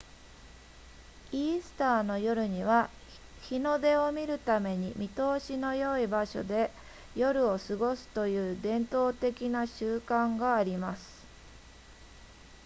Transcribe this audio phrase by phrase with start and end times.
[1.31, 2.89] イースターの夜には
[3.43, 6.71] 日の出を見るために見通しの良い場所で
[7.15, 11.23] 夜を過ごすという伝統的な習慣があります